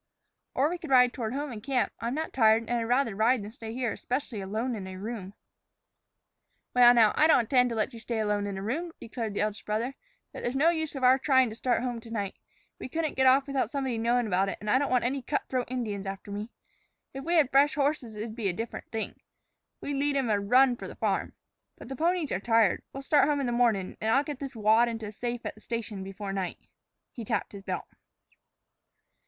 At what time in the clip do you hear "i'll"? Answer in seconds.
24.09-24.23